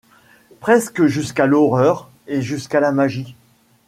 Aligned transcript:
Presque 0.59 1.05
jusqu’à 1.05 1.45
l’horreur 1.45 2.09
et 2.25 2.41
jusqu’à 2.41 2.79
la 2.79 2.91
magie 2.91 3.35